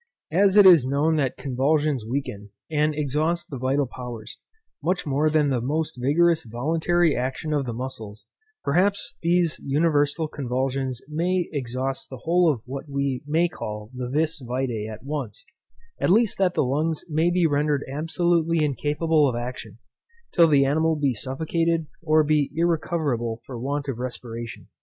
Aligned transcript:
As 0.31 0.55
it 0.55 0.65
is 0.65 0.83
known 0.83 1.17
that 1.17 1.37
convulsions 1.37 2.03
weaken, 2.03 2.49
and 2.71 2.95
exhaust 2.95 3.51
the 3.51 3.59
vital 3.59 3.85
powers, 3.85 4.39
much 4.81 5.05
more 5.05 5.29
than 5.29 5.51
the 5.51 5.61
most 5.61 5.95
vigorous 6.01 6.43
voluntary 6.43 7.15
action 7.15 7.53
of 7.53 7.67
the 7.67 7.73
muscles, 7.73 8.25
perhaps 8.63 9.19
these 9.21 9.59
universal 9.61 10.27
convulsions 10.27 11.01
may 11.07 11.47
exhaust 11.51 12.09
the 12.09 12.17
whole 12.17 12.51
of 12.51 12.61
what 12.65 12.89
we 12.89 13.21
may 13.27 13.47
call 13.47 13.91
the 13.93 14.09
vis 14.09 14.41
vitæ 14.41 14.89
at 14.91 15.03
once, 15.03 15.45
at 15.99 16.09
least 16.09 16.39
that 16.39 16.55
the 16.55 16.63
lungs 16.63 17.05
may 17.07 17.29
be 17.29 17.45
rendered 17.45 17.85
absolutely 17.87 18.65
incapable 18.65 19.29
of 19.29 19.35
action, 19.35 19.77
till 20.31 20.47
the 20.47 20.65
animal 20.65 20.95
be 20.95 21.13
suffocated, 21.13 21.85
or 22.01 22.23
be 22.23 22.49
irrecoverable 22.55 23.37
for 23.45 23.59
want 23.59 23.87
of 23.87 23.99
respiration. 23.99 24.67